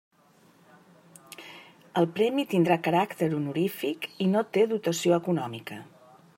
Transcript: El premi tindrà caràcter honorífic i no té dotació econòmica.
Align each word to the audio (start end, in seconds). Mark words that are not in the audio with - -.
El 2.01 2.09
premi 2.15 2.47
tindrà 2.55 2.79
caràcter 2.89 3.29
honorífic 3.41 4.09
i 4.27 4.31
no 4.35 4.45
té 4.57 4.67
dotació 4.75 5.19
econòmica. 5.25 5.83